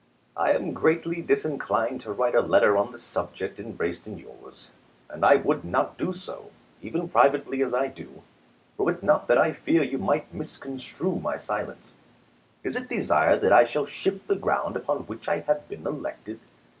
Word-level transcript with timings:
I 0.35 0.53
am 0.53 0.73
greatly 0.73 1.21
disinclined 1.21 2.01
to 2.01 2.11
write 2.11 2.33
a 2.33 2.41
letter 2.41 2.75
on 2.75 2.91
the 2.91 2.97
sub 2.97 3.35
ject 3.35 3.59
embraced 3.59 4.07
in 4.07 4.17
yours; 4.17 4.69
and 5.11 5.23
I 5.23 5.35
would 5.35 5.63
not 5.63 5.95
do 5.99 6.15
so, 6.15 6.49
even 6.81 7.07
privately 7.07 7.61
as 7.61 7.71
I 7.71 7.85
do, 7.85 8.23
were 8.79 8.93
it 8.93 9.03
not 9.03 9.27
that 9.27 9.37
I 9.37 9.53
fear 9.53 9.83
you 9.83 9.99
might 9.99 10.33
mis 10.33 10.57
construe 10.57 11.19
my 11.19 11.37
silence. 11.37 11.91
Is 12.63 12.75
it 12.75 12.89
desired 12.89 13.41
that 13.41 13.53
I 13.53 13.63
shall 13.63 13.85
shift 13.85 14.27
the 14.27 14.35
ground 14.35 14.75
upon 14.75 15.05
which 15.05 15.27
I 15.29 15.41
have 15.41 15.69
been 15.69 15.85
elected? 15.85 16.39